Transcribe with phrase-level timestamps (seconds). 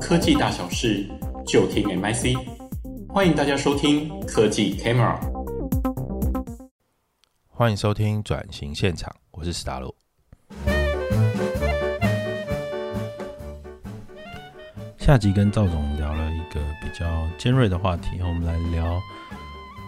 [0.00, 1.08] 科技大小事，
[1.46, 2.36] 就听 MIC。
[3.08, 5.16] 欢迎大家收听科技 Camera。
[7.48, 9.94] 欢迎收听转型现场，我是史达洛。
[14.98, 19.00] 下集跟赵总聊了一个比较尖锐的话题，我们来聊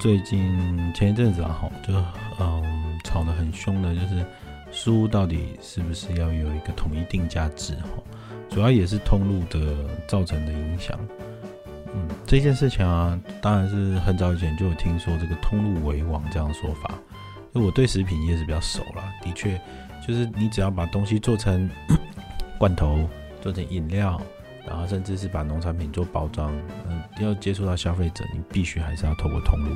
[0.00, 1.92] 最近前一阵子啊，就
[2.38, 4.24] 嗯吵得很凶的，就是。
[4.76, 7.74] 书到底是不是要有一个统一定价制？
[7.74, 8.02] 哈，
[8.50, 9.74] 主要也是通路的
[10.06, 10.98] 造成的影响。
[11.94, 16.90] 嗯，这件事情啊，当然是很早以前就有听说这个通路为王这样的说法。
[17.54, 19.60] 就我对食品业是比较熟啦，的确，
[20.06, 21.68] 就是你只要把东西做成
[22.58, 23.08] 罐头、
[23.40, 24.20] 做成饮料，
[24.66, 26.52] 然后甚至是把农产品做包装，
[26.88, 29.70] 嗯，要接触到消费者，你必须还是要透过通路。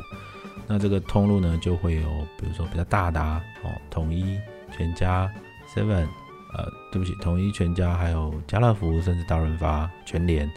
[0.67, 4.39] 那这个通路呢，就会有比如说比较大的哦，统一。
[4.71, 5.29] 全家、
[5.75, 6.07] Seven，
[6.55, 10.51] 呃，对不起，统一、全家，还有家乐福，甚至大润发、全联，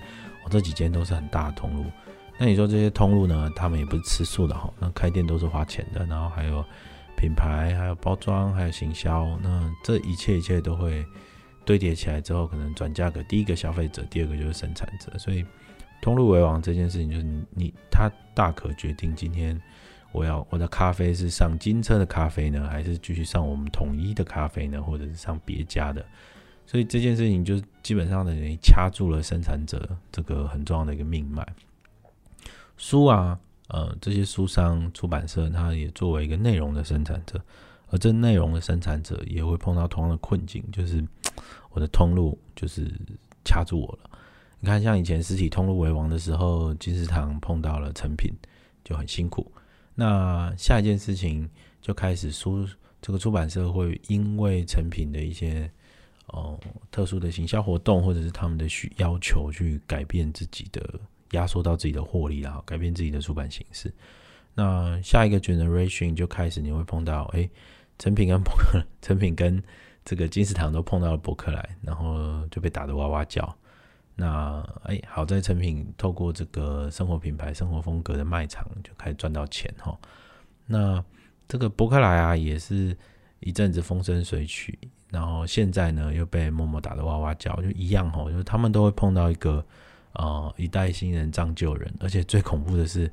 [0.44, 1.86] 我、这几间都是很大的通路。
[2.38, 3.52] 那你说这些通路呢？
[3.56, 6.64] 他们也不是吃素的哈，那开店都是花钱的，然后还有
[7.16, 11.06] 品牌，还有包装，还有行销，那这一切一切都会
[11.66, 15.18] 堆叠起来之后，可能转嫁给第一个消费者，第二个就是生产者。
[15.20, 15.46] 所以
[16.02, 19.62] 通路为王这件事情，就是你他大可决定今天。
[20.12, 26.06] 我要我的咖啡是上金车的咖啡呢，还是继续上我们统一的咖啡呢，或者是上别家的？
[26.66, 31.46] 所以这件事情就基本上等于掐住了生产者这个很重要的一个命脉。
[32.78, 37.42] 书啊，呃，这些书商、出版社，它也作为一个内容的生产者，
[37.88, 41.06] 而这内容的生产者也会碰到同样的困境，就是
[41.72, 42.90] 我的通路就是
[43.44, 44.10] 掐住我了。
[44.60, 48.34] 你看，像以前实体通路为王的时候，金石堂碰到了成品
[48.84, 49.52] 就很辛苦。
[50.02, 51.48] 那下一件事情
[51.80, 52.68] 就开始书
[53.00, 55.70] 这个出版社会因为成品的一些
[56.30, 61.00] 哦、特殊的行销活动，或者是他们的需要求去改变自己的
[61.34, 63.94] 压缩到自己的获利，然后改变自己的出版形式。
[64.56, 67.48] 那下一个 generation 就开始你会碰到，哎，
[68.00, 68.42] 成品跟，
[69.04, 69.62] 成品跟
[70.04, 73.56] 这个金石堂都碰到了博客来，然后就被打得哇哇叫。
[74.16, 79.98] 那哎，好在成品透过这个生活品牌、生活风格的卖场就开始赚到钱哈。
[80.68, 81.04] 那
[81.48, 82.96] 这个博客来啊，也是
[83.40, 84.78] 一阵子风生水起，
[85.10, 89.66] 然后现在呢又被默默打的哇哇叫，就一样哈，就是他们都会碰到一个
[90.14, 93.12] 呃一代新人仗旧人，而且最恐怖的是，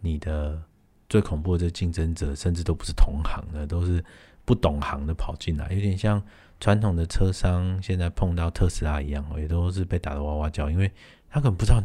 [0.00, 0.60] 你的
[1.08, 4.04] 最恐怖的这竞争者甚至都不是同行的，都是
[4.44, 6.22] 不懂行的跑进来，有点像。
[6.62, 10.88] 传统的车商现在碰到特斯拉一样，也都是被打得哇哇叫，因为
[11.28, 11.82] 他可能不知道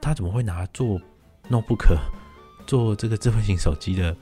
[0.00, 1.00] 他怎么会拿做
[1.50, 1.98] notebook
[2.64, 4.16] 做这个智慧型手机的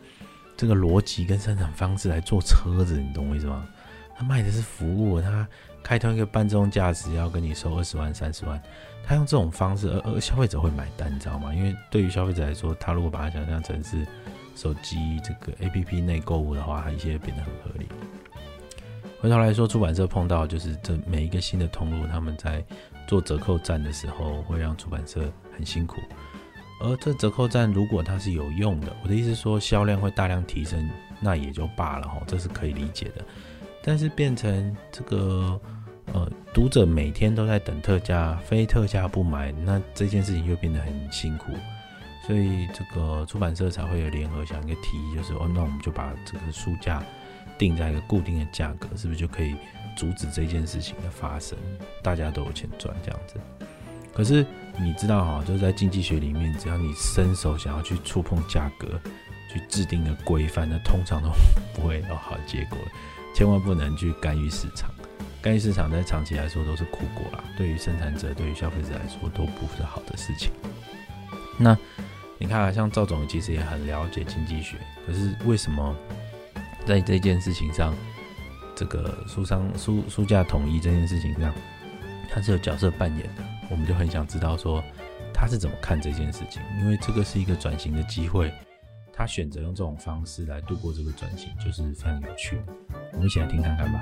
[0.56, 3.68] 这个逻辑跟生产方式来做车子，你懂我意思吗？
[4.16, 5.46] 他卖的是服务，他
[5.82, 8.58] 开通一个半自动驾驶要跟你收二十万、三十万，
[9.04, 11.54] 他用这种方式，而而消费者会买单，你知道吗？
[11.54, 14.06] 因为对于消费者来说，他如果把它想象成是
[14.54, 17.86] 手机这个 APP 内购物的话，他一切变得很合理。
[19.26, 22.64] 回头来说，出版社碰到就是这每一个新的通路，他们在
[23.08, 25.20] 做折扣战的时候，会让出版社
[25.52, 25.96] 很辛苦。
[26.80, 30.88] 而这折扣战如果它是有用的，我的意思说销量会大量提升，
[31.18, 33.24] 那也就罢了哈，这是可以理解的。
[33.82, 35.60] 但是变成这个
[36.12, 41.46] 呃读者每天都在等特价，非特价不买，那这件事情就变得很辛苦。
[42.24, 47.02] 所以这个出版社才会有联合想一个提议，就是哦，那我们就把这个书价。
[47.58, 49.54] 定在一个固定的价格，是不是就可以
[49.96, 51.56] 阻止这件事情的发生？
[52.02, 53.34] 大家都有钱赚这样子。
[54.14, 54.46] 可是
[54.78, 59.00] 你知道哈，就是在经济学里面，只要你伸手想要去触碰价格，
[59.52, 61.30] 去制定的规范，那通常都
[61.74, 62.78] 不会有好结果。
[63.34, 64.90] 千万不能去干预市场，
[65.42, 67.44] 干预市场在长期来说都是苦果啦。
[67.58, 70.50] 对于生产者，对于消费者来说都不是好的事情。
[71.58, 71.76] 那
[72.38, 75.94] 你看啊，像赵总其实也很了解经济学，可是为什么？
[76.86, 77.92] 在这件事情上，
[78.76, 81.52] 这个书商书书架统一这件事情上，
[82.30, 83.42] 他是有角色扮演的。
[83.68, 84.80] 我们就很想知道说
[85.34, 88.52] 他是怎么看这件事情，因为这个是一个转型的机会，
[89.12, 92.72] 他选择用这种方式来度过这个转型，就是非常有趣的。
[93.14, 94.00] 我们一起来听看看吧。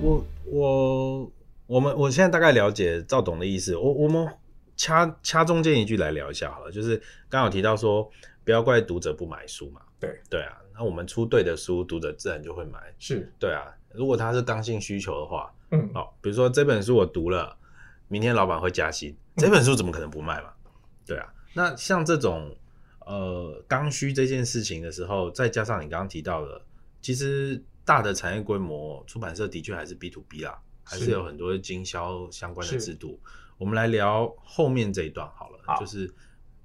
[0.00, 1.30] 我我
[1.68, 4.28] 我们我现在大概了解赵董的意思，我我们
[4.76, 8.10] 掐掐中间一句来聊一下好了，就是刚好提到说。
[8.44, 9.80] 不要怪读者不买书嘛。
[9.98, 12.94] 对对啊，那我们出对的书，读者自然就会买。
[12.98, 17.56] 是对啊，如果他是刚性需求的话，嗯，哦，比如说这本书我读了，
[18.08, 20.52] 明天老板会加薪，这本书怎么可能不卖嘛？
[21.06, 22.54] 对啊，那像这种
[23.00, 26.60] 呃刚需这件事情的时候，再加上你刚刚提到的，
[27.00, 33.18] 其实大的产业规模，出版社的确还是 B to B 啦，还是有很多经销相关的制度。
[33.56, 36.12] 我们来聊后面这一段好了，好就是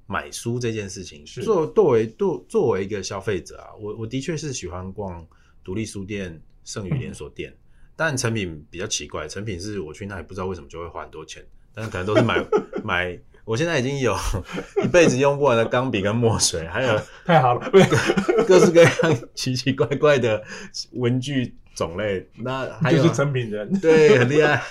[0.10, 1.24] 买书这件事情。
[1.26, 5.26] 作作为作作为一个消费者啊，我我的确是喜欢逛
[5.64, 7.58] 独立书店、剩余连锁店，嗯、
[7.96, 12.44] 但成品比较奇怪，成品是我去那里不知道为什么就会花很多钱，但是可能都是买
[12.84, 13.20] 买。
[13.50, 14.16] 我现在已经有
[14.86, 17.72] 一辈子用不完的钢笔跟墨水，还有 太好了，
[18.48, 18.94] 各式各样
[19.34, 20.44] 奇奇怪怪的
[20.92, 22.30] 文具种类。
[22.36, 24.62] 那还有就是成品人，对，很厉害。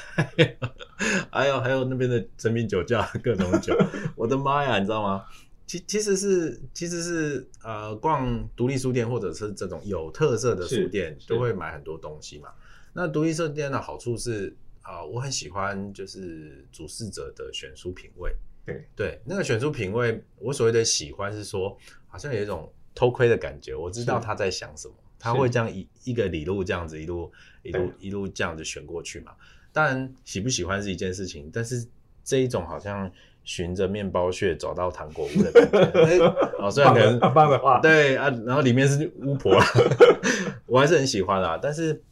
[1.29, 3.77] 还有还有那边的成品酒窖，各种酒。
[4.15, 5.25] 我的妈呀，你知道吗？
[5.67, 12.51] 其其实是其实是呃，逛独立书店或者是这种有特色的书店，都会买很多东西嘛。
[12.93, 18.33] 那独立书店的好处是啊、呃，我很喜欢就是主事者的选书品味。
[18.69, 21.77] 对对，那个选书品味，我所谓的喜欢是说，
[22.07, 23.75] 好像有一种偷窥的感觉。
[23.75, 27.33] 我知道他在想什么，他会这样一一个理路这样子一路
[27.63, 29.33] 一路一路这样子选过去嘛。
[29.73, 31.87] 当然喜不喜欢是一件事情，但是
[32.23, 33.11] 这一种好像
[33.45, 36.25] 循着面包屑找到糖果屋的感觉，
[36.61, 39.59] 哦，虽然可能很棒的话，对啊，然后里面是巫婆，
[40.67, 41.59] 我还是很喜欢啊。
[41.61, 42.03] 但是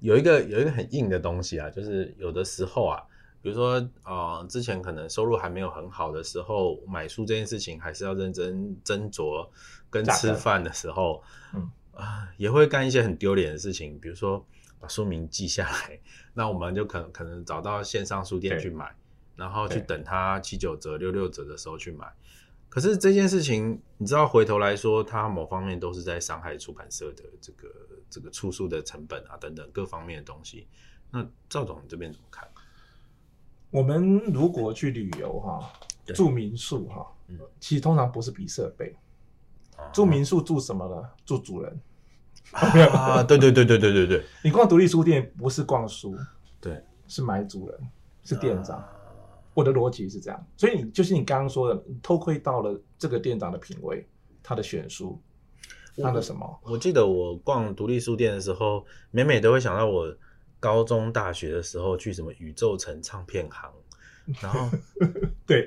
[0.00, 3.02] 有一个有一个很硬的东西啊，就是有的时候啊。
[3.40, 9.48] 比如说，呃，之前可能收入还没有很好的时候，买书这件事情还是要认真斟酌。
[9.90, 11.22] 跟吃饭的时候，
[11.54, 11.62] 嗯
[11.92, 14.46] 啊、呃，也会干一些很丢脸的事情，比如说
[14.78, 15.98] 把书名记下来，
[16.34, 18.94] 那我们就可能可能找到线上书店去买，
[19.34, 22.06] 然后去等它七九折、六六折的时候去买。
[22.68, 27.68] 可是这件事情，你知道，回头来说，它某方面都是在伤害出版社的这个
[28.10, 30.68] 这个出书的成本啊等等各方面的东西。
[31.10, 32.46] 那赵总你这边怎么看？
[33.70, 35.70] 我们如果去旅游哈，
[36.14, 37.06] 住民宿哈，
[37.60, 38.94] 其实通常不是比设备，
[39.92, 41.08] 住民宿住什么呢？
[41.26, 41.80] 住主人。
[42.52, 44.24] 啊，对对对对对对对。
[44.42, 46.16] 你逛独立书店不是逛书，
[46.60, 47.78] 对，是买主人，
[48.24, 48.82] 是店长。
[49.52, 54.06] 我的逻辑是这样，所以你就是你刚刚说的，偷窥到了这个店长的品味，
[54.42, 55.20] 他的选书，
[56.00, 56.58] 他的什么？
[56.62, 60.10] 我记得我逛独立书店的时候，每每都会想到我。
[60.60, 63.72] 高中、大学的时候去什么宇宙城唱片行，
[64.42, 64.68] 然后
[65.46, 65.64] 对，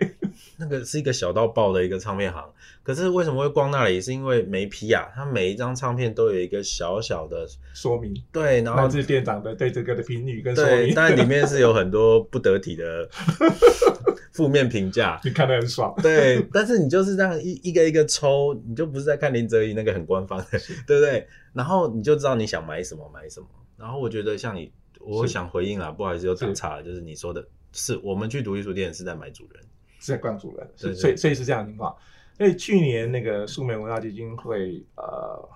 [0.57, 2.47] 那个是一个小到爆的一个唱片行。
[2.83, 4.01] 可是为什么会逛那里？
[4.01, 8.13] 是因为没批啊，它每一张唱片都有一个小小的说明。
[8.31, 10.75] 对，然后是店长的对这个的评语跟说明。
[10.75, 13.07] 对，但里面是有很多不得体的
[14.33, 15.19] 负面评价。
[15.23, 15.93] 你看得很爽。
[16.01, 20.45] 对，但是你就是这样一一个一个抽，你就不是在看林哲仪那个很官方的，
[20.85, 21.27] 对不对？
[21.53, 23.47] 然后你就知道你想买什么买什么。
[23.77, 24.71] 然后我觉得像你。
[25.05, 26.83] 我想回应啦，不好意思又打岔了。
[26.83, 29.63] 就是你说的是，我们去独立书店是在买主人，
[29.99, 31.95] 是在逛主人，所以所以是这样的情况。
[32.37, 35.49] 所以去年那个树莓文化基金会，呃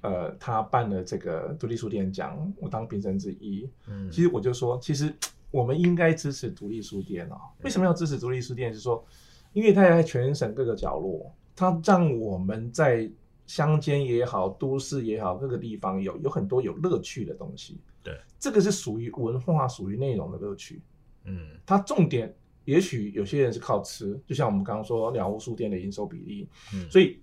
[0.00, 3.68] 呃，他办了这个独立书店奖，我当评审之一。
[3.86, 5.12] 嗯，其实我就说，其实
[5.50, 7.36] 我们应该支持独立书店哦。
[7.62, 8.72] 为什么要支持独立书店？
[8.72, 9.04] 是说，
[9.52, 13.10] 因为它在全省各个角落，它让我们在
[13.46, 17.78] 乡间也好，都市也好，各个地方有有很多有乐趣的东西。
[18.08, 20.80] 对，这个是属于文化、属于内容的乐趣。
[21.24, 22.34] 嗯，它重点
[22.64, 26.48] 也许有些人是靠吃，就像我们刚刚说鸟屋书店的营收比例。
[26.72, 27.20] 嗯，所以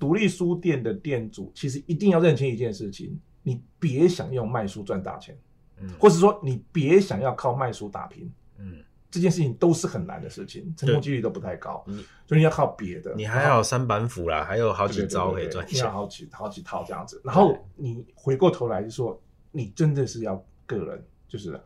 [0.00, 5.38] 独立书店的店主其实一定要认清一件事情：你别想用卖书赚大钱，
[5.78, 11.84] 嗯，或是说你别想要靠卖书打拼，嗯，这件事情都是很难的事情，成功几率都不太高。
[11.86, 13.14] 嗯，所以你要靠别的。
[13.14, 17.20] 你还有三板斧啦，还有好几招可以赚钱，你要好几好几套这样子。
[17.22, 19.20] 然后你回过头来就说。
[19.52, 21.60] 你真的是要个人，就是，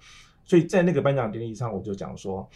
[0.44, 2.48] 所以在那个颁奖典礼上，我就讲说，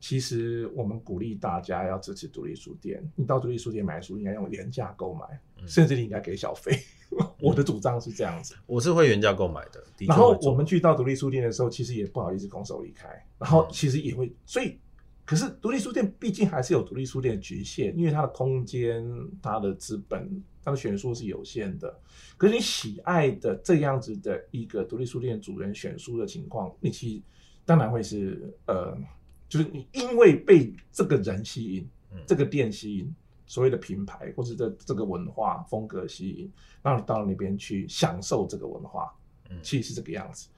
[0.00, 3.02] 其实我们鼓励大家要支持独立书店。
[3.14, 5.24] 你到独立书店买书，应该用原价购买，
[5.60, 6.76] 嗯、甚至你应该给小费。
[7.12, 9.80] 嗯、 我的主张是这样子，我是会原价购买的。
[9.96, 13.08] 的然后我们去到独立书店的时候，其实也不好意思拱手离开，
[13.38, 14.78] 然后其实也会，所以，
[15.24, 19.04] 可是独立书店毕竟还是有独立书店的局限，因为它的空间、
[19.40, 20.42] 它的资本。
[20.66, 21.96] 它的选书是有限的，
[22.36, 27.22] 可是你喜爱的这样子的一个独立书店主人选书的情况，你其实
[27.64, 28.98] 当然会是呃，
[29.48, 33.14] 就是你因为被这个人吸引，嗯、这个店吸引，
[33.46, 39.08] 所谓的品牌或者这这个文化风格吸引，让你到那边去享受这个文化，
[39.48, 40.48] 嗯，其实是这个样子。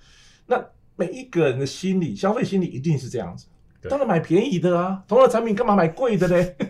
[0.46, 3.46] 那每一个人的心理消费心理一定是这样子，
[3.82, 6.56] 对当然买便宜的啊，同样的产品干嘛买贵的嘞？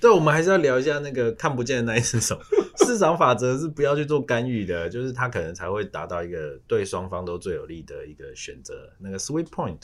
[0.00, 2.40] 对，我们还是要聊一下那个看不见的那一只手。
[2.86, 9.80] 市场法则是不要去做干预的，就是它可能才会达到一个对双方都最有利的一个选择，那个 sweet point。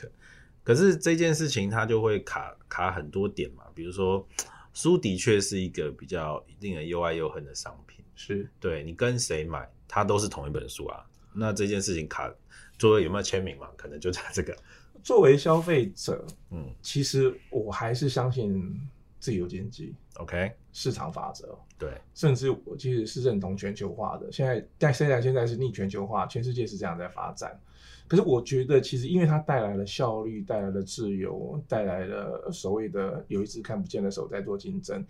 [0.63, 4.27] 可是这件事情它就会卡卡很多点嘛，比如说
[4.73, 9.69] 书的确是一个比较令人又爱又恨的商品，是对你跟谁买。
[9.87, 11.05] 它都是同一本书啊。
[11.35, 12.33] 那这件事情卡
[12.79, 13.69] 作为有没有签名嘛？
[13.77, 14.57] 可能就在这个。
[15.05, 18.81] 作为消费者，嗯，其实我还是相信
[19.25, 24.31] 自由经济，OK，市场法则，对，甚至我其实是认同全球化的。
[24.31, 27.59] 现在但虽然现在是逆全球化，全世界是这样在发展。
[28.07, 35.03] 可是我觉得，其实因为它带来了效率，带来了自由，带来了所谓的有一只看不见的手在做竞争。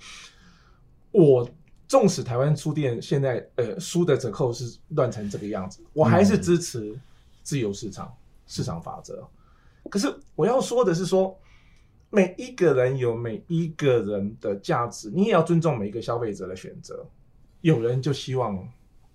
[1.11, 1.51] 我
[1.89, 6.97] 纵使台湾书店现在呃书的折扣是乱成这个样子，我还是支持
[7.43, 8.17] 自由市场、嗯、
[8.47, 9.29] 市场法则。
[9.91, 10.07] 可是
[10.37, 11.37] 我要说的是说，
[12.15, 17.05] 每一个人有每一个人的价值，你也要尊重每一个消费者的选择。
[17.61, 18.69] 有人就希望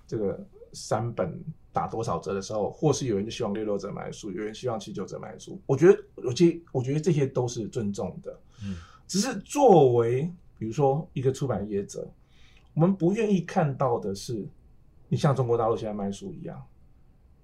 [0.06, 1.42] 这个三本
[1.72, 5.62] 打多少折的时候，或是有人就希望六六折买书，有人希望七九折买书。
[5.66, 8.38] 我觉得，我觉我觉得这些都是尊重的。
[8.66, 8.76] 嗯，
[9.08, 12.06] 只是作为比如说一个出版业者，
[12.74, 14.46] 我们不愿意看到的是，
[15.08, 16.62] 你像中国大陆现在卖书一样。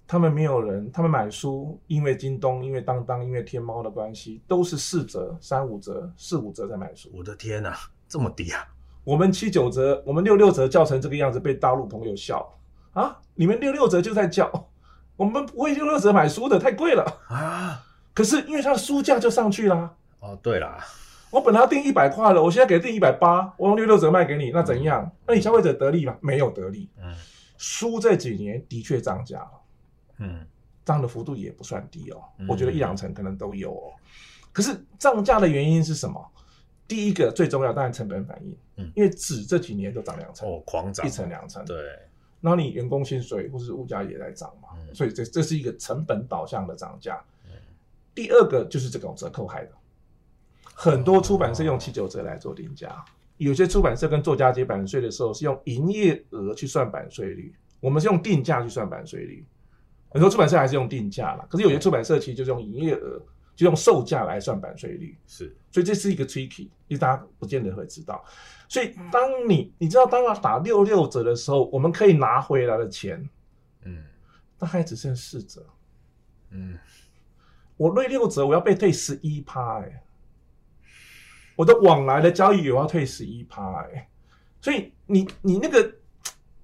[0.08, 7.10] 他们没有人，他们买书，因为京东、因为当当、因为天猫的关系，都是四折、三五折、四五折在买书。
[7.12, 7.76] 我的天哪，
[8.08, 8.66] 这么低啊！
[9.02, 12.56] 我们七九折，我们六六折叫成这个样子，被大陆朋友笑
[12.92, 13.18] 啊！
[13.34, 14.68] 你们六六折就在叫，
[15.16, 17.82] 我们不会六六折买书的，太贵了啊！
[18.14, 19.92] 可是因为它的书价就上去啦。
[20.20, 20.78] 哦，对啦，
[21.30, 25.02] 我本来要定一百块了，我现在给定一百八，我用六六折卖给你，那怎样？
[25.04, 26.16] 嗯、那你消费者得利吗？
[26.20, 26.88] 没有得利。
[26.96, 27.12] 嗯，
[27.58, 29.50] 书这几年的确涨价了。
[30.18, 30.46] 嗯，
[30.84, 33.92] 涨的幅度也不算低哦，嗯、我觉得一两成可能都有哦。
[34.52, 36.32] 可是涨价的原因是什么？
[36.88, 41.76] 第一个最重要当然成本反应，嗯，因为纸这几年都涨两成哦，狂涨一成两成，对。
[42.40, 47.20] 然后你员工薪水或是物价也在涨嘛，嗯、所以这这是一个成本导向的涨价。
[47.46, 47.50] 嗯、
[48.14, 49.72] 第二个就是这种折扣害的，
[50.72, 53.02] 很多出版社用七九折来做定价，哦、
[53.38, 59.44] 有些出版社跟作家结版税的时候是用营业额去算版税率，我们是用定价去算版税率。
[60.10, 63.20] 很多出版社还是用定价啦，可是有些出版社其实就是用营业额，
[63.54, 65.16] 就用售价来算版税率。
[65.26, 68.24] 是，所以这是一个 tricky，因为大家不见得会知道。
[68.68, 73.28] 所以当你你知道，当他打六六折的时候，我们可以拿回来的钱，
[73.84, 74.02] 嗯，
[74.58, 75.64] 大概只剩四折。
[76.50, 76.78] 嗯，
[77.76, 80.02] 我六六折，我要被退十一趴，哎，
[81.56, 84.08] 我的往来的交易也要退十一趴，哎，
[84.60, 85.92] 所以你你那个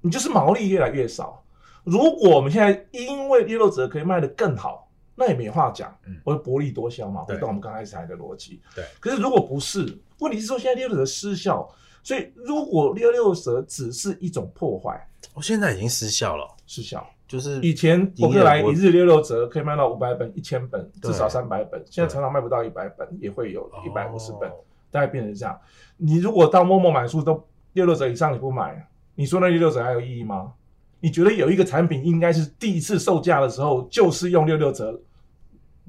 [0.00, 1.41] 你就是毛利越来越少。
[1.84, 8.60] 如果我们现在因为六六折可以卖得更好，那也没话讲，嗯，我薄利多销嘛，回到我们刚开始谈的逻辑。
[8.74, 8.84] 对。
[9.00, 11.68] 可是如果不是，问题是说现在六六折失效，
[12.02, 16.48] 所以如果六六折只是一种破坏，我现在已经失效了。
[16.66, 24.50] 失效就是以前博客来一日六六折可以卖到五百本、一千本，至少三百本，现在常常卖不到一百本，也会有一百五十本，
[24.90, 25.58] 大概变成这样。
[25.96, 30.52] 你如果到 momo 买书都六六折以上你不买，你说那六六折还有意义吗？
[31.02, 34.98] 你觉得有一个产品应该是第一次售价的时候就是用六六折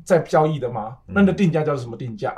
[0.03, 0.97] 在交易的吗？
[1.07, 2.35] 嗯、那你的定价叫什么定价？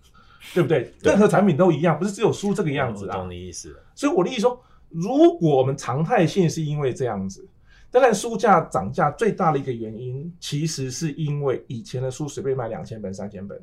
[0.54, 0.90] 对不对？
[1.02, 3.16] 对任何产品都一样，不是只有书这个样子啊。
[3.18, 3.76] 我懂你意思。
[3.94, 7.46] 所以我的意思说，如果我们常态性是因为这样子，
[7.90, 13.60] 当然书价涨价最大的一个原因，其实是因为以前的书随便卖两千本、三千本，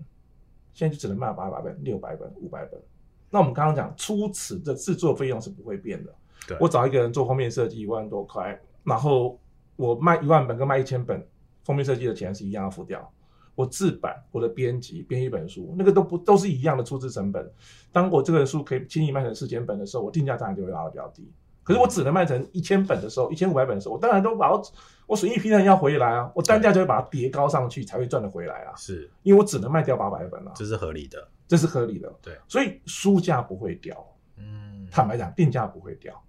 [0.74, 2.80] 现在就只能卖八百本、六百本、五百本。
[3.30, 6.13] 那我们刚刚讲初始的制作费用是不会变的。
[6.48, 9.39] 对我找一个人做封面设计一万多块，然后
[9.75, 11.25] 我卖一万本跟卖一千本，
[11.63, 13.12] 封面设计的钱是一样要付掉。
[13.53, 17.51] 我制版，我的编辑编一本书，那个都不都是一样的出资成本。
[17.91, 21.29] 当我这个书可以轻易卖成四千本的时候，我定价当然就会拉的比较低。
[21.62, 24.62] 可是我只能卖成一千本的时候，一千五百本的时候，我当然都把我
[25.05, 28.74] 我损一批人要回来啊，我单价就会把它叠高上去，才会赚得回来啊。
[28.75, 32.12] 是，因为我只能卖掉八百本啊，这是合理的，这是合理的。
[32.21, 33.95] 对，所以书价不会掉。
[34.38, 36.19] 嗯，坦白讲，定价不会掉。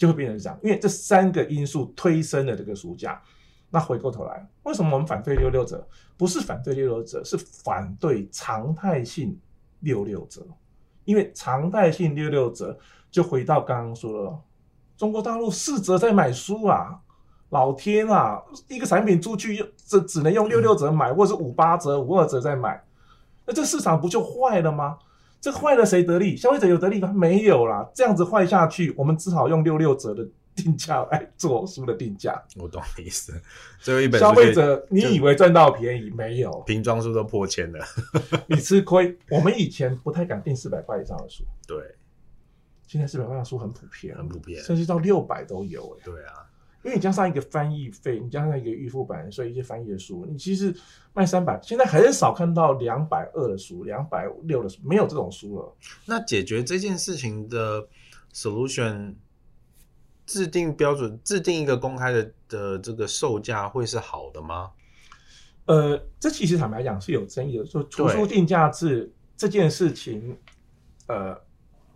[0.00, 3.20] 就会变成这样，因为这三个因素推升了这个书价。
[3.68, 5.86] 那回过头来，为什么我们反对六六折？
[6.16, 9.38] 不是反对六六折，是反对常态性
[9.80, 10.40] 六六折。
[11.04, 12.78] 因为常态性六六折，
[13.10, 14.40] 就回到刚刚说了，
[14.96, 16.98] 中国大陆四折在买书啊，
[17.50, 22.82] 老天啊，一个产品出去只只能用六六折买，或者是五八折、五二折在买，
[23.44, 24.96] 那这市场不就坏了吗？
[25.40, 26.36] 这坏了谁得利？
[26.36, 27.12] 消费者有得利吗？
[27.14, 32.42] 没有啦，这样子坏下去，我们只好用六六折的定价来做书的定价。
[32.56, 33.32] 我懂你意思。
[33.80, 36.10] 最后一本消费者，你以为赚到便宜？
[36.10, 37.84] 没有，瓶装书都破千了，
[38.48, 39.16] 你吃亏。
[39.30, 41.78] 我们以前不太敢定四百块以上的书，对。
[42.86, 46.00] 现在四百块的书很普遍，很普遍，甚至到六百都有诶。
[46.04, 46.49] 对啊。
[46.82, 50.74] 因为你加上一个翻译费，你加上一个预付版，所以一些翻译的书，你其实
[51.12, 55.76] 卖三百，现在很少看到两百二的书，两百六的书，没有这种书了。
[56.06, 57.86] 那解决这件事情的
[58.32, 59.14] solution
[60.24, 64.70] 制定标准，制定一个公开的的这个售价会是好的吗？
[65.66, 67.66] 呃，这其实坦白讲是有争议的。
[67.66, 70.36] 说图书定价制这件事情，
[71.06, 71.38] 呃，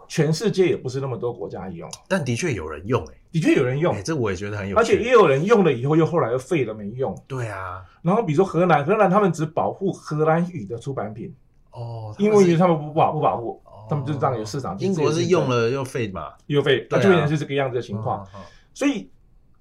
[0.07, 7.13] 全世界也不是那么多国家用，但的确有人用、欸，哎，的确有人用，欸、这我也觉得很有趣，而且也有人用了以后又后来又废了没用。
[7.27, 11.35] 对啊，然后比如说荷兰，荷兰他们只保护荷兰语的出版品，
[11.73, 14.79] 哦，因为他们不保不保护，哦、他们就是让有市场。
[14.79, 18.25] 英国是用了又废嘛，又废，那、啊、就变成是这个样子的情况。
[18.35, 18.41] 嗯、
[18.73, 19.11] 所以，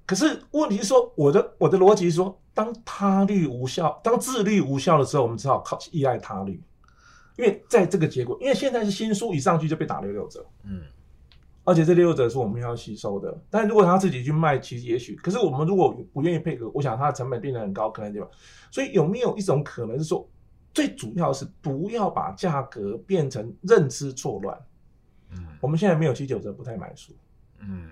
[0.06, 2.39] 可是问题是说，我的我的逻辑是说。
[2.56, 6.62] 当他律无效，当自律无效的时候，我们只好靠依赖他律，
[7.36, 10.84] 因为在这个结果，因为现在是新书一上去就被打六六折，嗯，
[11.63, 13.38] 而且这六六折是我们要吸收的。
[13.50, 18.27] 但如果他自己去卖，其实也许，可是我们如果不愿意配合，我想它的成本变得很高，可能对吧？
[18.70, 20.27] 所以有没有一种可能是说，
[20.74, 24.58] 最主要是不要把价格变成认知错乱？
[25.32, 27.13] 嗯，我们现在没有七九折不太买书，
[27.60, 27.89] 嗯，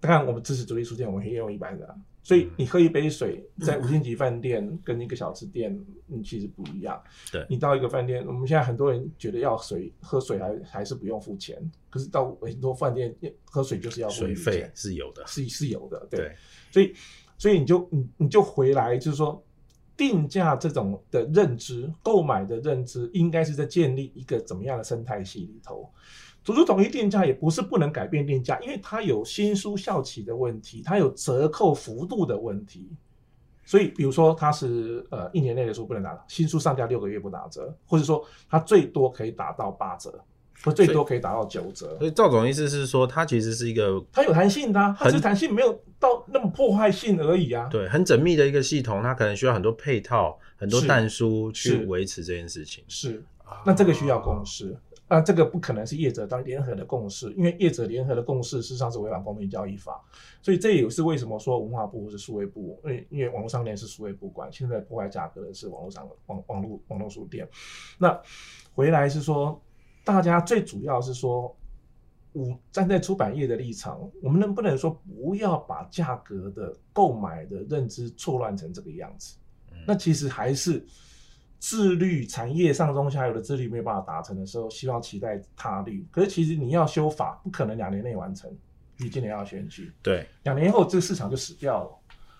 [0.00, 1.94] 当然我们支持独立书店，我们可以用一百折。
[2.28, 5.74] 所以你喝一杯水，在五星级饭店跟一个小吃店，
[6.08, 7.02] 嗯，其实不一样。
[7.32, 11.58] 对，你到一个饭店，我们现在很多人觉得要水喝水还还是不用付钱，
[11.88, 13.16] 可是到很多饭店
[13.46, 16.06] 喝水就是要付钱，水费是有的，是是有的。
[16.10, 16.36] 对，对，
[16.70, 16.92] 所以
[17.38, 19.42] 所以你就你你就回来就是说，
[19.96, 25.90] 定价这种的认知，购买的认知，应该是在建立一个怎么样的生态系里头。
[26.44, 32.88] 图书统一定价也不是不能改变定价，因为它有新书效期的问题，它有折扣幅度的问题。
[33.64, 40.18] 所以，比如说它是呃一年内的书不能打，新书上架六个月不打折，或者说它最多可以打到八折，
[40.64, 41.94] 或最多可以打到九折。
[41.98, 47.68] 所以赵总意思是说，它其实是一个它有弹性的、啊，它是弹性没有到那么破坏性而已啊。
[47.70, 52.82] 对，很缜密的一个系统，它可能需要很多配套、很多但书去维持这件事情。
[52.88, 53.22] 是，
[53.66, 54.74] 那这个需要公司。
[55.08, 60.04] 哦啊，这个不可能是业者当联合的共识，因为业者联合的共识事实上是违反公平交易法，
[60.42, 67.48] 所以这也是为什么说文化部或是数位部，因为因为网络商店是数位部管，现在破坏价格的是网络商网网络网络书店。
[67.98, 68.20] 那
[68.74, 69.58] 回来是说，
[70.04, 71.56] 大家最主要是说，
[72.32, 79.36] 我站在出版业的立场，我们能不能说不要把价格的购买的认知错乱成这个样子？
[79.86, 80.86] 那其实还是。
[81.58, 86.06] 自律产业上中下游的自律没有办法达成的时候，希望期待他律。
[86.10, 88.48] 可是其实你要修法，不可能两年内完成，
[88.96, 91.90] 你今年要选举，对，两年后这个市场就死掉了。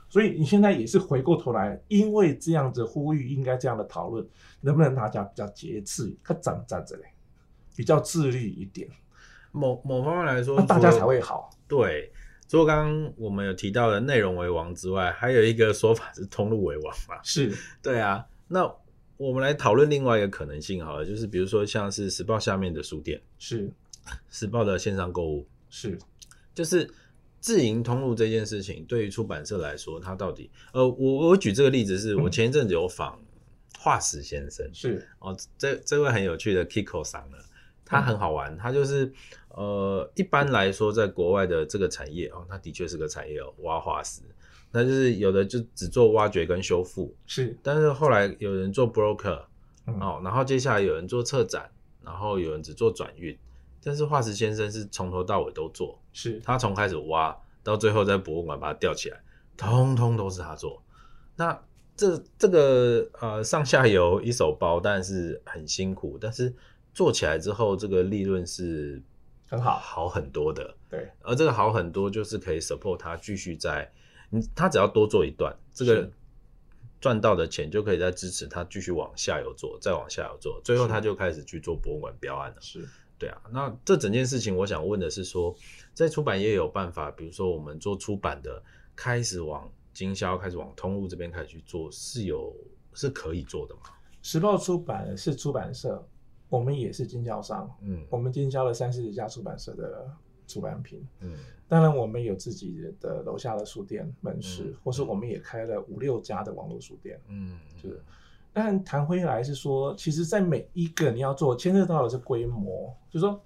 [0.08, 4.24] 所以你现在也是回过头来，因为这样子呼吁，应该这样的讨论，
[4.60, 7.04] 能不能大家比较节制，可站站着嘞，
[7.76, 8.88] 比较自律一点。
[9.50, 11.50] 某某方面来说，大家才会好。
[11.66, 12.12] 对，
[12.46, 17.18] 除了刚刚我们有提到的内容为王之外，还有一个说法是通路为王嘛？
[17.24, 17.52] 是，
[17.82, 18.72] 对啊，那。
[19.18, 23.70] 我们来讨论另外一个可能性好了，就是比如说像是时报下面的书店，是。
[24.30, 25.98] 时报的线上购物，是。
[26.54, 26.88] 就是
[27.40, 33.20] 自营通路这件事情，对于出版社来说，它到底呃，我我举这个例子是，我前一阵子有访
[33.78, 35.06] 化石先生，是。
[35.18, 37.36] 哦，这这位很有趣的 Kiko 桑呢，
[37.84, 39.12] 他很好玩，他就是
[39.48, 44.22] 呃，一般来说在国外的这个产业哦，他的确是个产业哦，挖化石。
[44.70, 49.44] 那就是有的就只做挖掘跟修复，是，但是后来有人做 broker，
[49.86, 51.70] 嗯，哦，然后接下来有人做策展，
[52.04, 53.36] 然后有人只做转运，
[53.82, 59.18] 但是化石先生是从头到尾都做，是他从开始挖到最后在博物馆把它吊起来，
[59.56, 60.82] 通通都是他做。
[61.36, 61.58] 那
[61.96, 66.54] 这这个呃上下游一手包，但是很辛苦，但是
[66.92, 69.02] 做起来之后这个利润是
[69.48, 73.90] 很好，好很多的，对，而这个好很多就是可以 support 他继续在。
[74.30, 76.10] 你他只要多做一段，这个
[77.00, 82.56] 赚到的钱就可以再支持他继续往下游做，再往下游做，最后他就开始去做博物馆标案了。
[82.60, 82.86] 是，
[83.18, 83.40] 对啊。
[83.52, 85.54] 那这整件事情，我想问的是说，
[85.94, 88.62] 在出版业有办法，比如说我们做出版的，
[88.96, 92.54] 开始往经销，开始往通路这边开始去做，是有
[92.94, 93.82] 是可以做的吗？
[94.20, 96.04] 时报出版是出版社，
[96.48, 100.10] 我们也是经销商，嗯，我们经销了三四十家出版社的
[100.48, 101.36] 出版品，嗯。
[101.70, 107.20] 当然，我们有自己的楼下的书店门市，嗯、或是我们也开了五六家的网络书店。
[107.28, 108.02] 嗯，就是。
[108.54, 112.90] 但谈回来是说，其实，在每一个你要做，牵涉到的是规模。
[113.10, 113.38] 就是说，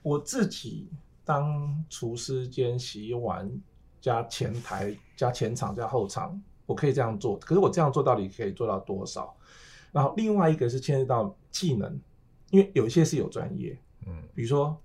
[0.00, 0.88] 我自己
[1.24, 3.50] 当厨师兼洗碗
[4.00, 7.36] 加前台加前场加后场，我可以这样做。
[7.40, 9.36] 可是我这样做到底可以做到多少？
[9.90, 12.00] 然后另外一个是牵涉到技能，
[12.50, 13.76] 因为有一些是有专业。
[14.06, 14.80] 嗯，比如说。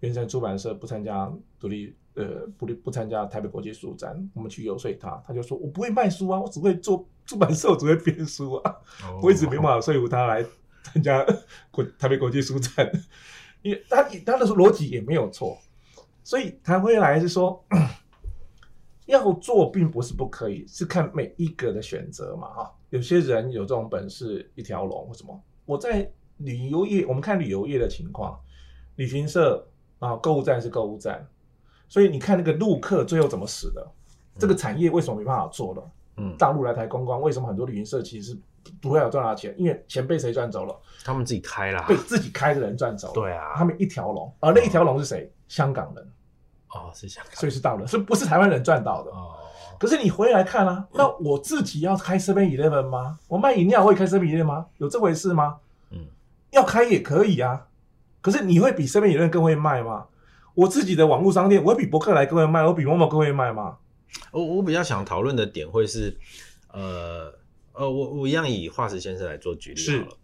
[0.00, 8.76] 圆山出版社不参加独立，呃，不不参加台北国际书展，我们去游说他，他就说：“我不会卖书啊，我只会做出版社，我只会编书啊。
[9.06, 9.24] Oh.
[9.26, 10.44] ”我一直没办法说服他来
[10.84, 11.26] 参加
[11.70, 12.90] 国台北国际书展，
[13.62, 15.58] 因为他他的逻辑也没有错，
[16.22, 17.64] 所以谈回来是说，
[19.06, 22.74] 要做并不是不可以，是看每一个的选择嘛哈。
[22.90, 25.42] 有些人有这种本事，一条龙或什么。
[25.66, 28.38] 我在旅游业，我们看旅游业的情况，
[28.96, 31.26] 旅行社啊，购物站是购物站，
[31.88, 33.86] 所以你看那个陆客最后怎么死的？
[34.38, 35.82] 这个产业为什么没办法做了？
[36.16, 38.36] 嗯，大陆来台观光，为什么很多旅行社其实
[38.80, 39.54] 不会有赚到钱？
[39.58, 40.76] 因为钱被谁赚走了？
[41.04, 43.14] 他们自己开了，被自己开的人赚走了。
[43.20, 45.32] 对啊，他们一条龙，而那一条龙是谁？
[45.48, 46.12] 香港人。
[46.70, 49.10] 哦，是香港，所以是大陆人，所以不是台湾人赚到的。
[49.10, 49.34] 哦，
[49.78, 53.18] 可是你回来看啊，那我自己要开 Seven Eleven 吗？
[53.26, 54.66] 我卖饮料会开 Seven Eleven 吗？
[54.76, 55.56] 有这回事吗？
[55.90, 56.06] 嗯，
[56.50, 57.67] 要开也可以啊。
[58.30, 60.06] 可是你会比 Seven Eleven 更会卖吗？
[60.54, 63.78] 我自己的网络商店，我会比博客来更会卖，我比 Momo 更会卖吗？
[64.32, 66.14] 我我比较想讨论的点会是，
[66.72, 67.32] 呃
[67.72, 70.16] 呃，我我一样以化石先生来做举例好了，是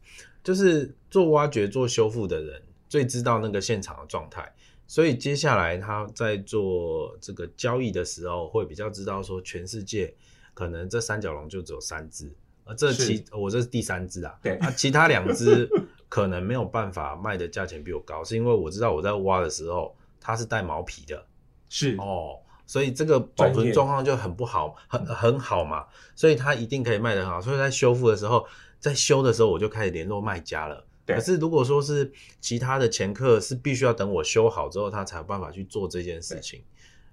[0.42, 4.52] 就是做挖掘、做修复的人最知道那个现场的状态。
[4.86, 10.12] 所以接下来他在做这个交易的时候，会比较知道说，全世界
[10.52, 12.30] 可能这三角龙就只有三只，
[12.64, 15.66] 而这其我这是第三只啊，对，啊，其他两只
[16.14, 21.26] 可能没有办法卖的价钱比我高，是因为我知道我在挖的时候它是带毛皮的，
[21.68, 21.96] 是。
[21.96, 28.46] 哦，所以这个保存状况就很不好，很很好嘛，所以它一定可以卖得很好，所以在修复的时候，
[28.78, 30.86] 在修的时候我就开始联络卖家了。
[31.04, 36.62] 可是，如果说是其他的前客，是必须要等我修好之后，他才有办法去做这件事情，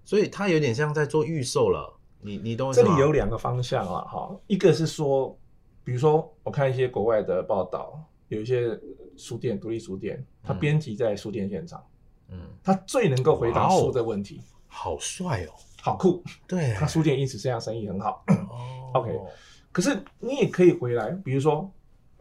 [0.06, 1.92] 所以他有点像在做预售了。
[2.20, 2.72] 你你懂？
[2.72, 5.36] 这里有两个方向啊，哈，一个是说，
[5.84, 8.00] 比如说我看一些国外的报道，
[8.36, 8.80] 有一些
[9.18, 11.84] 书店、独立书店，他编辑在书店现场，
[12.30, 18.24] 嗯，他最能够回答书的问题，好帅哦，好酷，对， 他书店因此这样生意很好。
[18.28, 19.20] 哦，OK，
[19.72, 21.72] 可是你也可以回来，比如说。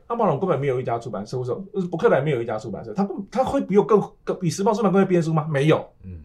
[0.07, 5.47] 阿茂龙根本没有一家出版社，或者说博客来没有一家出版社，他不他会比我更更比时报出版更会编书吗？
[5.49, 6.25] 没有，嗯，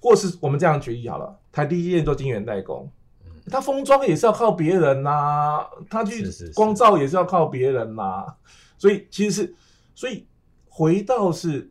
[0.00, 2.90] 或是我们这样举例好了，台积电做晶圆代工，
[3.24, 8.36] 嗯，他封装也是要靠别人呐，啊，他去光照也是要靠别人呐，啊，
[8.80, 9.54] 所以其实是，
[9.94, 10.26] 所以
[10.68, 11.70] 回到是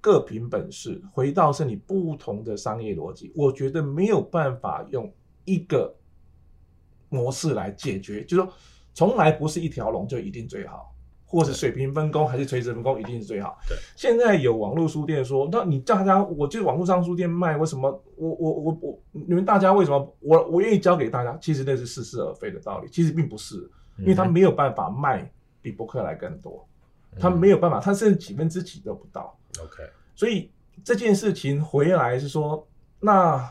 [0.00, 5.12] 各凭本事，回到是你不同的商业逻辑，我觉得没有办法用
[5.44, 5.92] 一个
[7.08, 8.52] 模式来解决，就是说。
[8.96, 10.94] 从来不是一条龙就一定最好，
[11.26, 13.58] 或者水平分工还是垂直分工一定是最好。
[13.68, 17.90] 对，现在有网络书店说，那你叫大家，我就网络上书店卖，为什么？
[18.14, 20.16] 我我我我，你们大家为什么？
[20.20, 25.28] 我我愿意交给大家，其实那是似是而非的道理，其实并不是，因为他没有办法卖
[25.64, 26.68] 比博客来更多，
[27.18, 29.34] 他没有办法，他甚至几分之几都不到。
[29.60, 29.82] OK，
[30.14, 30.50] 所以
[30.84, 32.68] 这件事情回来是说，
[33.00, 33.50] 那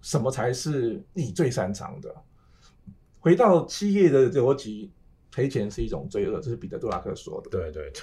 [0.00, 2.14] 什么才是你最擅长的？
[3.18, 4.90] 回到企业的逻辑，
[5.30, 7.50] 赔钱是一种罪恶，这是彼得·杜拉克说的。
[7.50, 8.02] 对对对，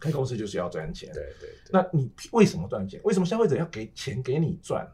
[0.00, 1.08] 开公司就是要赚钱。
[1.14, 1.70] 对对，对。
[1.70, 3.00] 那你为什么赚钱？
[3.04, 4.84] 为什么消费者要给钱给你赚？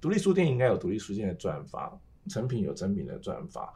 [0.00, 1.96] 独立书店应该有独立书店的赚法，
[2.28, 3.72] 成品有成品的赚法，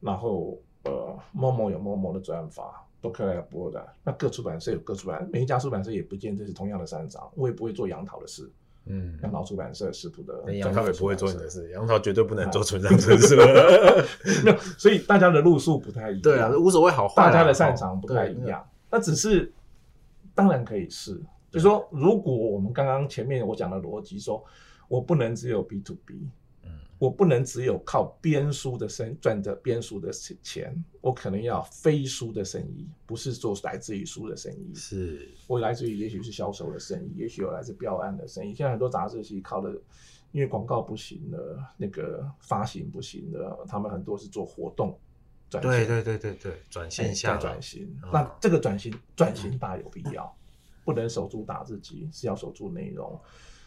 [0.00, 8.50] 然后呃，Momo 有 Momo 的转法，博客来有博客来，那各出版社有各出版，每一家出版社也不见得是同样的擅长，我也不会做杨桃的事。
[8.88, 13.34] 嗯，杨桃出版社识图的，杨桃也不会做你的事，杨桃绝对不能做存账程式。
[14.44, 16.22] 没有，所以大家的路数不太一样。
[16.22, 18.64] 对啊，无所谓好坏，大家的擅长不太一样。
[18.88, 19.52] 那只是
[20.36, 21.20] 当然可以试，
[21.50, 24.40] 就是说，如果我们刚刚前面我讲的逻辑，说
[24.86, 26.28] 我不能只有 B to B。
[26.98, 30.10] 我不能只有靠编书的生赚着编书的
[30.42, 34.74] 钱，我可能要非书的生意，不是做来自于书的生意。
[34.74, 38.54] 是我来自于也许是销售的生意，也许有来自标案的生意。
[38.54, 39.70] 现在很多杂志其实靠的，
[40.32, 44.98] 因为广告不行了，那个发行不行了，他们很多是做活动
[45.50, 45.70] 转型。
[45.70, 47.86] 对对对对对，转线下转型。
[48.04, 53.20] 哦、那这个转型转型大有必要，嗯、不能守住打字机，是要守住内容，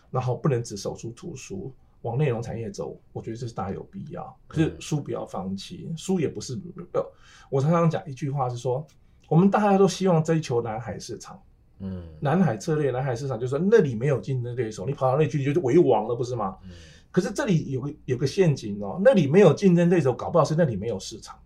[0.10, 1.72] 然后不能只守住图书。
[2.02, 4.38] 往内容产业走，我觉得这是大有必要。
[4.48, 6.54] 可是书不要放弃，嗯、书也不是
[6.94, 7.06] 呃，
[7.50, 8.86] 我常常讲一句话是说，
[9.28, 11.42] 我们大家都希望追求南海市场，
[11.80, 16.58] 嗯，南海策略，南海市场就是说那里没有竞争对手，你跑到那去就是为王了，不是吗？
[16.64, 16.70] 嗯、
[17.12, 21.38] 可是这里有个有个陷阱哦，那里没有竞争对手，搞不好是那里没有市场。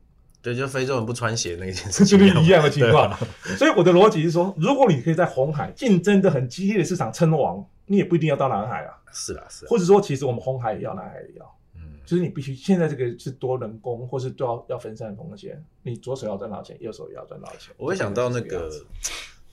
[0.42, 3.18] 对，就非洲人不穿鞋那件事情，就是一样的情况。
[3.58, 8.98] 所以我的逻辑是说，如果你可以在红海竞争的很激烈的市场称王，你也不一定要到南海啊。
[9.12, 9.66] 是啊，是。
[9.68, 11.60] 或者说，其实我们红海也要，南海也要。
[11.76, 15.64] 嗯，就是你必须现在这个是多人工，或是都要要分散风险。
[15.84, 17.74] 你左手要赚到钱，右手也要赚到钱。
[17.78, 18.72] 我会想到那个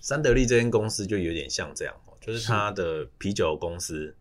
[0.01, 4.15] 三得利这间公司，就有点像这样，就是他的啤酒公司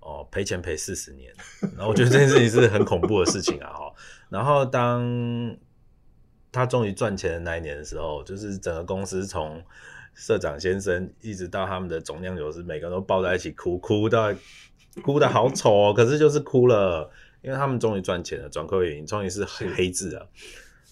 [0.00, 1.32] 哦，赔钱赔四十年。
[1.76, 3.92] 然后我觉得这件事情是很恐怖的事情啊，哈。
[4.30, 5.56] 然后当
[6.50, 9.62] 他终于赚钱的那一年的时候，就是整个公司从
[10.16, 14.34] 社长先生，一直到他们的总酿酒师，每个人都抱在一起哭，哭到
[15.02, 17.08] 哭的好丑哦，可是就是哭了，
[17.42, 20.28] 因为他们终于赚钱了，转亏为盈，终于是黑黑字了。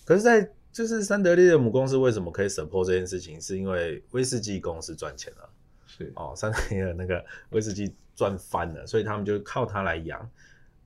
[0.05, 3.41] 可是，在就是三得利的母公司为什么可以 support 这件事情？
[3.41, 5.49] 是因为威士忌公司赚钱了，
[5.87, 10.31] 是哦，三得利的那个威士忌赚翻了，所以他们就靠它来养。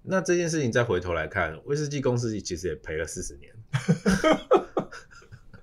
[0.02, 3.52] 那这件事情再回头来看，威士忌公司其实也赔了四十年，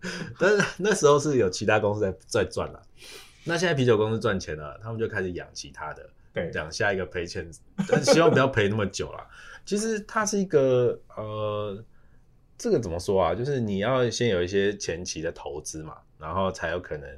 [0.39, 2.81] 但是那时候是有其他公司在在赚了。
[3.43, 7.49] 那现在啤酒公司赚钱了，他们就开始养其他的，对，养下一个赔钱，
[7.87, 9.27] 但希望不要赔那么久了。
[9.65, 11.83] 其实它是一个呃，
[12.57, 13.35] 这个怎么说啊？
[13.35, 17.09] 就是你要先有一些前期的投资嘛，然后才有可能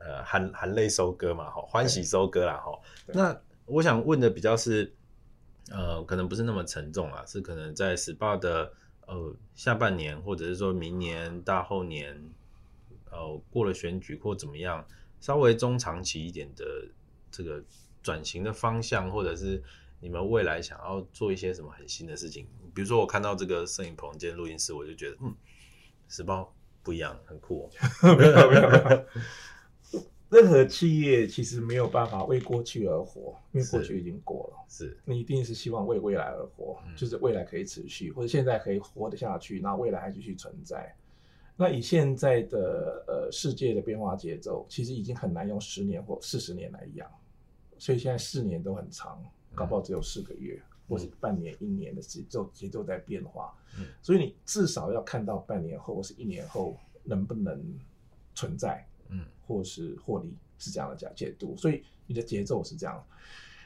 [0.00, 2.78] 呃含含泪收割嘛，哈，欢喜收割啦，哈。
[3.06, 4.92] 那我想问的比较是。
[5.70, 8.70] 呃，可能不是那么沉重啊，是可能在 SPA 的
[9.06, 12.30] 呃下半年，或者是说明年大后年，
[13.10, 14.86] 呃过了选举或怎么样，
[15.20, 16.64] 稍微中长期一点的
[17.30, 17.62] 这个
[18.02, 19.62] 转型的方向，或者是
[20.00, 25.34] 你们未来想要做一些什么很新的事情，比如说我看到这个摄影棚兼录音室，我就觉得嗯
[26.10, 26.48] ，SPA
[26.82, 27.70] 不一样，很酷哦。
[30.34, 34.66] 任何企业其实没有办法为过去而活，因为过去已经过了。
[34.68, 40.92] 是，你一定是希望为未来而活，嗯、就是未来可以持续，或者现在可以活得下去，那未来还继续存在。
[41.56, 47.08] 那以现在的呃世界的变化节奏，其实已经很难用十年或四十年来养，
[47.78, 49.22] 所以现在四年都很长，
[49.54, 53.54] 搞不好只有四个月，嗯、或是半年、一年的节奏节奏在变化。
[53.78, 57.62] 嗯、所以你至少要看到半年后或是一年后能不能
[58.34, 58.84] 存在。
[59.08, 63.04] 嗯，或是获利是这样的解解读，所以你的节奏是这样。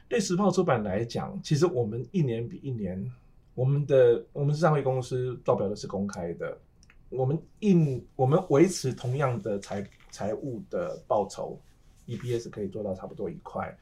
[0.08, 3.10] 对时报出版来讲，其实我们一年比一年，
[3.54, 6.58] 我们的我们是上市公司，报表都是公开的。
[7.10, 11.58] 我们印我们维持同样的财财务的报酬
[12.06, 13.76] ，EPS 可以做到差不多一块。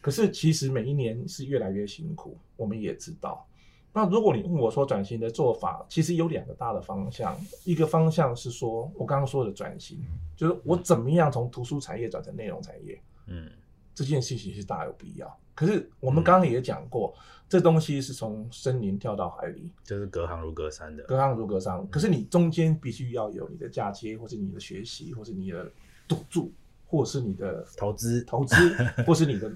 [0.00, 3.46] 可是其实每一年是越来越辛苦，我们也知道。
[3.96, 7.34] 那如果你问我说转型的做法，其实有两个大的方向。
[7.64, 10.04] 一个方向是说，我刚刚说的转型，
[10.36, 13.00] 就是我怎么样从图书产业转成内容产业。
[13.26, 13.50] 嗯，
[13.94, 15.34] 这件事情是大有必要。
[15.54, 21.02] 可是我们刚刚也讲过，嗯、这东西是从森林跳到海里，就是隔行如隔山的。
[21.04, 21.88] 隔行如隔山。
[21.88, 25.72] 可是你中间必须要有你的嫁接，或是你的学习，或是你的
[26.06, 26.52] 赌注，
[26.84, 28.54] 或是你的投资，投资，
[29.06, 29.50] 或是你的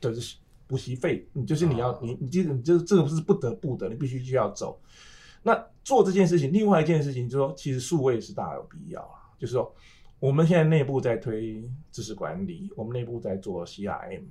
[0.00, 0.36] 就是。
[0.68, 4.78] 补习费，你就是你要你你这个你这这个是不得不的，你必须就要走。
[5.42, 9.32] 那做这件事情，另外一件事情就是说，其实数位是大有必要啊。
[9.38, 9.74] 就是说，
[10.20, 14.24] 我们现在内部在推知识管理，我们内部在做 CRM，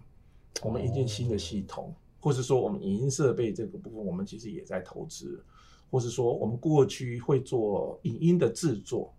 [0.61, 5.43] 我们引进新的系统，或是说我们影音设备这个部分，我们其实也在投资，
[5.89, 9.11] 或是说我们过去会做影音的制作，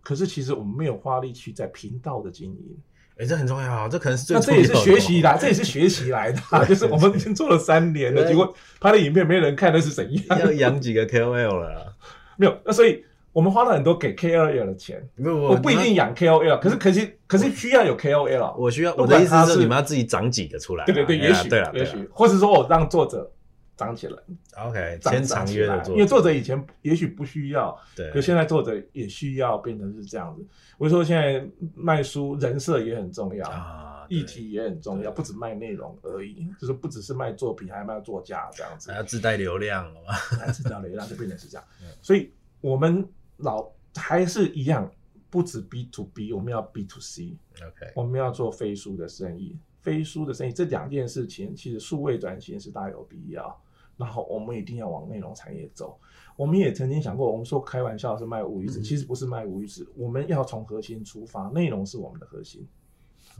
[0.00, 2.76] 可是其实我们没有花力气在频道的经营。
[3.16, 10.40] 哎、欸，这很重要啊，这可能是最那这也是学习来，这也是学习来的，就是我们已经做了三年了，结果拍的影片没人看，那是怎样？
[10.40, 11.94] 要养几个 KOL 了？
[12.36, 15.00] 没有，那所以我们花了很多给 KOL 的钱。
[15.16, 18.56] 不不，我不一定养 KOL，可是可是可是需要有 KOL。
[18.58, 20.84] 我需要，我的意思是你们要自己长几个出来。
[20.84, 23.30] 对对对，也许对了，也许，或是说我让作者。
[23.76, 24.22] 长起来
[24.56, 30.46] ，OK，签长约的作者，因为作者以前也许不需要，对，可现在作者也需要变成是这样子。
[30.78, 41.66] 我说现在卖书人设也很重要啊，议题也很重要，不止卖内容而已，就是不只是卖作品，还卖作家这样子，还要自带流量，还要自带流量就变成是这样。
[42.00, 43.06] 所以我们
[43.38, 44.88] 老还是一样，
[45.30, 53.60] 不止 B to B，我们要 B to C，OK，我们要做飞书的生意，飞书的生意这两件事情，其实数位转型是大有必要。
[53.96, 55.98] 然后我们一定要往内容产业走。
[56.36, 59.88] 我们也曾经想过，我们说开玩笑是卖无鱼子，其实不是卖无鱼子。
[59.96, 62.66] 我们要从核心出发，内容是我们的核心。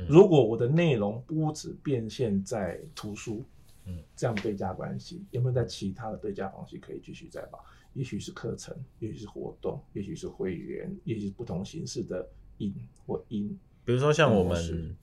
[0.09, 3.43] 如果我的内容不只变现在图书，
[3.85, 7.65] 嗯，这样对价关系，有没有在其他的对价方式可以继续再保？
[7.95, 12.73] 也许是课程，也许是活动，也许是会员，也许是不同形式的影
[13.05, 13.59] 或音。
[13.85, 14.97] 比如说像我们，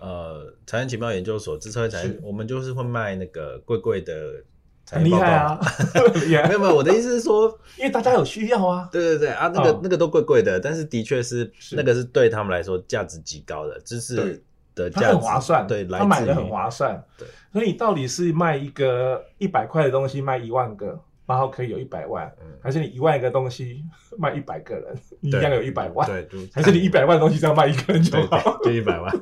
[0.00, 4.44] 呃，财经情报研究所，智策财，是我们就是会卖那个贵贵的。
[4.90, 5.58] 很厉害啊！
[6.48, 7.46] 没有没有，我的意思是说，
[7.78, 8.88] 因为大家有需要啊。
[8.90, 14.42] 对对对啊，那个那个都贵贵的，但是的确是那个是对他们来说价值极高的，知识
[14.74, 15.66] 的价值很划算。
[15.66, 17.02] 对，他买的很划算。
[17.18, 22.30] 对，所以你到底是卖一个一百块的东西卖一万个，然后可以有一百万，
[22.62, 23.82] 还是你一万个东西
[24.16, 26.08] 卖一百个人，你一样有一百万？
[26.08, 29.14] 对，还是你一百万的东西只要卖一个人就好，就一百万。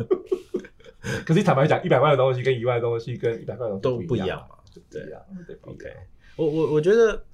[1.25, 4.45] 可是坦白讲，一百万的东西跟一万的东西跟一百块的东西都不一样。
[4.91, 5.21] 对啊
[5.63, 5.93] ，OK，
[6.37, 7.25] 我我我觉得，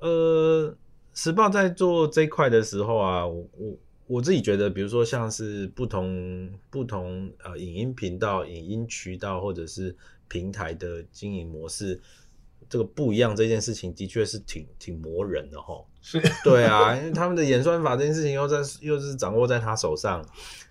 [0.00, 0.76] 呃，
[1.14, 9.94] 时报在做这一块的时候啊，我我我自己觉得，比如说像是不同不同呃影音频道、影音渠道或者是
[10.28, 12.00] 平台的经营模式，
[12.68, 15.84] 这个不一样这件事情的确是挺挺磨人的齁。
[16.00, 20.24] 是， 对啊，因为他们的演算法这件事情又在又是掌握在他手上，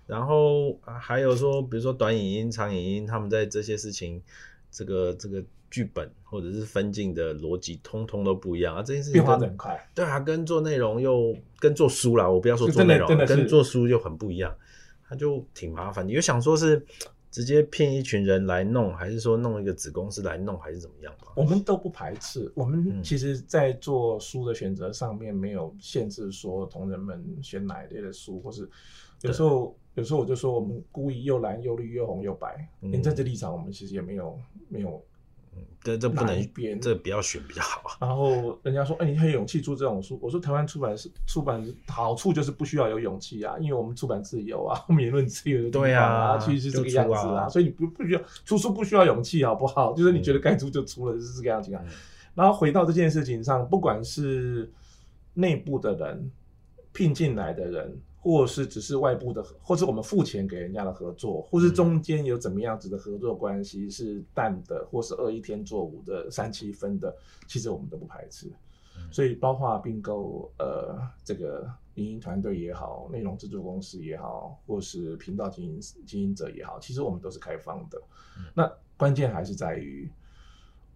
[0.06, 4.22] 然后还有说，比如说短影音、长影音，他们在这些事情，
[4.70, 5.44] 这个这个。
[5.70, 8.82] 剧本或者是分镜的逻辑，通通都不一样啊！
[8.82, 14.54] 这件事情变化很快，对啊，跟做内容又跟做书啦，我不要说做内容，跟做书就很不一样，
[15.06, 16.06] 他就挺麻烦。
[16.06, 16.82] 你就想说是
[17.30, 21.12] 直接聘一群人来弄，还是说弄一个子公司来弄，还是怎么样？
[21.36, 22.50] 我们都不排斥。
[22.54, 28.68] 我们其实，在做书的选择上面，没有限制说同仁们选哪一类的书，或是
[29.20, 35.02] 有时候有时候我就说，我们故意又蓝又绿又红又白，连政治立场我们其实也没有没有。
[35.82, 37.82] 这这不能编，这不要选比较好。
[38.00, 40.18] 然后人家说，哎、欸，你很有勇气出这种书。
[40.22, 47.44] 我说，台湾出版是出版好处就是不需要有勇气啊，因为我们出版自由啊， 我们言论自由的地方啊，啊其实是这个样子啊。
[47.44, 49.92] 啊所以你不不需要出书，不需要勇气，好不好？
[49.96, 51.82] 就是你觉得该出就出了，嗯、就是这个样子啊。
[52.34, 54.70] 然后回到这件事情上，不管是
[55.34, 56.30] 内部的人
[56.92, 58.00] 聘进来的人。
[58.20, 67.14] 或是只是外部的，或是我们付钱给人家的合作，或是中间有怎么样子的合作关系，是淡的，或是二一天做五的三七分的，
[67.46, 68.50] 其实我们都不排斥。
[69.12, 78.02] 所以包括并购呃这个运营团队也好，内容制作公司也好，或是频道经营经营者也好，其实我们都是开放的。
[78.52, 80.10] 那关键还是在于，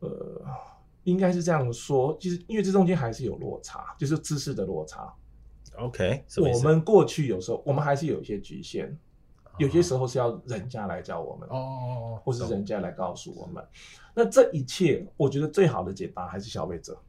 [0.00, 0.44] 呃，
[1.04, 5.14] 应该是这样说，其实因为这中间还是有落差，就是知识的落差。
[5.78, 8.94] OK，我们过去有时候我们还是有一些局限，
[9.58, 13.64] 有些时候是要人家来教我们哦，或是人家来告诉我们。
[14.14, 17.00] 那这一切，我觉得最好的解答还是消费者，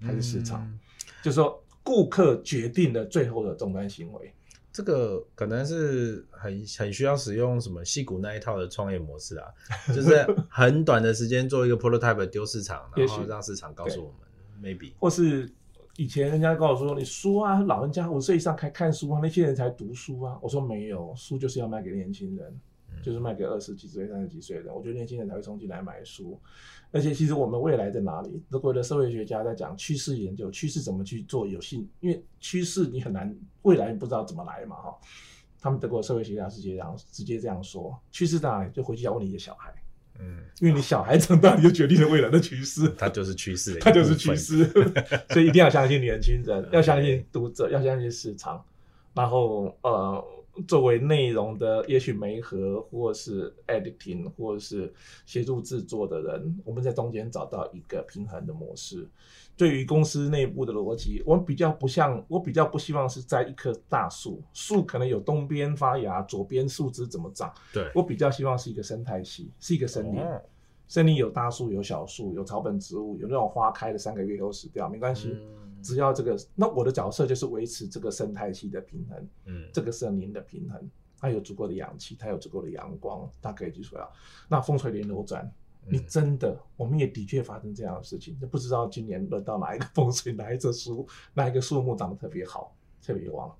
[0.00, 0.78] 还是市场，
[1.22, 4.34] 就是说顾客决定了最后的终端行为。
[4.70, 9.48] 这个可能是很很需要使用什么矽谷那一套的创业模式啊，
[9.88, 14.92] 就是很短的时间做一个 prototype 丢市场，然后让市场告诉我们，maybe。
[14.98, 15.50] 或是。
[15.96, 22.60] 以前人家跟我说：“你书啊，老人家五岁以上才看书啊，那些人才读书啊。”我说：“没有，书就是要卖给年轻人，
[23.02, 24.74] 就是卖给二十几岁、三十几岁的人。
[24.74, 26.40] 我觉得年轻人才会冲进来买书。
[26.92, 28.42] 而且，其实我们未来在哪里？
[28.50, 31.86] 德国的社会学家在讲趋势研究，趋势怎么去做有信？
[32.00, 34.98] 因为趋势你很难，未来你不知道怎么来嘛，哈。
[35.60, 38.70] 他们德国社会学家直接这样直接这样说：趋势在哪里？
[38.72, 39.74] 就回去要问你的小孩。”
[40.18, 44.64] 嗯，因为你小孩长大，你就决定了未来的趋势，它就是趋势，它就是趋势
[45.30, 48.64] 所以一定要相信年轻人，要相信读者，要相信市场，
[49.14, 50.24] 然后呃。
[50.66, 54.92] 作为内容的，也许媒合，或是 editing，或是
[55.24, 59.08] 协助制作的人，我们在中间找到一个平衡的模式。
[59.56, 67.52] 对于公司内部的逻辑，我们比较不像，我比较不希望是在一棵大树，树可能有东边发芽，左边树枝怎么长？
[67.72, 70.20] 对，我比较希望是一个生态系，是一个森林。
[70.20, 70.40] 哦、
[70.88, 75.30] 森林有大树，有小树，有草本植物，有那种花开的三个月以后死掉，没关系。
[75.32, 84.12] 嗯只要这个，那我的角色就是维持这个生态系的平衡，嗯，这个森林的平衡，它有足够的氧气，它有足够的阳光，它可以继续要。
[84.48, 85.52] 那风水轮流转，
[85.86, 93.54] 你真的，我们也的确发生这样的事情，就不知道今年轮到哪一个风水，哪一棵树，哪一个树木长得特别好，特别旺。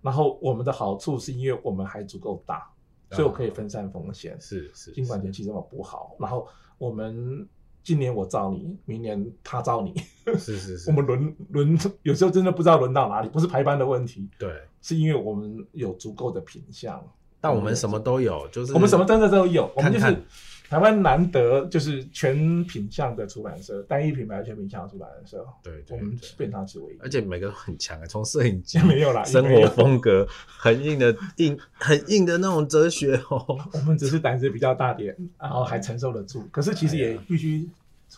[0.00, 2.70] 然后我们的好处是因为我们还足够大，
[3.10, 4.92] 所以我可以分散风险，是是。
[4.92, 7.48] 尽管天气这么不好，然后我们。
[7.86, 9.94] 今年我罩你，明年他罩你，
[10.36, 14.50] 是是是， 我们轮轮，有时候真的不知道轮到哪里，不是排班的问题，对，
[14.82, 17.00] 是因为我们有足够的品相，
[17.40, 20.20] 但我们什么都有，就是我们什么真的都有，我们就是。
[20.68, 33.46] 台湾难得就是全品相的出版社，单一品牌全品相的出版社，对，对，对，我们基本上是唯一，而且每个都很强啊，从摄影机 没有啦， 生活风格很硬的硬，很硬的那种哲学哦。
[33.74, 37.68] 我们只是胆子比较大点，然后还承受得住，可是其实也必须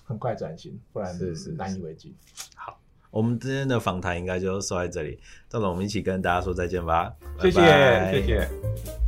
[0.04, 2.14] 很快转型，不然是是难以为继。
[2.54, 2.80] 好，
[3.10, 5.18] 我们今天的访谈应该就说在这里，
[5.50, 7.60] 赵总，我们一起跟大家说再见吧，谢谢，
[8.10, 9.07] 谢谢。